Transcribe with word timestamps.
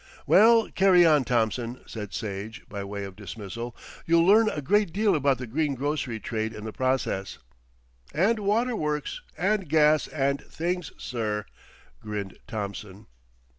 "Well, 0.25 0.67
carry 0.71 1.05
on, 1.05 1.25
Thompson," 1.25 1.79
said 1.85 2.11
Sage 2.11 2.67
by 2.67 2.83
way 2.83 3.03
of 3.03 3.15
dismissal. 3.15 3.75
"You'll 4.07 4.25
learn 4.25 4.49
a 4.49 4.59
great 4.59 4.91
deal 4.91 5.13
about 5.13 5.37
the 5.37 5.45
green 5.45 5.75
grocery 5.75 6.19
trade 6.19 6.55
in 6.55 6.63
the 6.65 6.73
process." 6.73 7.37
"And 8.11 8.39
waterworks 8.39 9.21
and 9.37 9.69
gas 9.69 10.07
and 10.07 10.41
things, 10.43 10.91
sir," 10.97 11.45
grinned 12.01 12.39
Thompson. 12.47 13.05